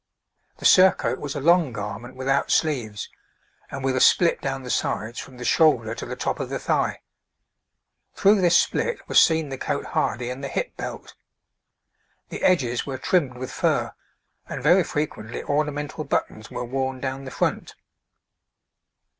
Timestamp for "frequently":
14.83-15.43